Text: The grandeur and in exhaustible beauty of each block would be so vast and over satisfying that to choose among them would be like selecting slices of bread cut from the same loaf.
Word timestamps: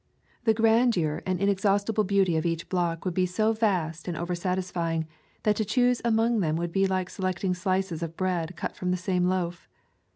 The 0.45 0.55
grandeur 0.55 1.21
and 1.27 1.39
in 1.39 1.47
exhaustible 1.47 2.03
beauty 2.03 2.35
of 2.35 2.43
each 2.43 2.69
block 2.69 3.05
would 3.05 3.13
be 3.13 3.27
so 3.27 3.53
vast 3.53 4.07
and 4.07 4.17
over 4.17 4.33
satisfying 4.33 5.05
that 5.43 5.55
to 5.57 5.63
choose 5.63 6.01
among 6.03 6.39
them 6.39 6.55
would 6.55 6.71
be 6.71 6.87
like 6.87 7.07
selecting 7.07 7.53
slices 7.53 8.01
of 8.01 8.17
bread 8.17 8.55
cut 8.55 8.75
from 8.75 8.89
the 8.89 8.97
same 8.97 9.25
loaf. 9.25 9.69